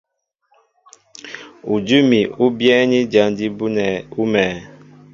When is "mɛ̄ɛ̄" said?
4.31-4.57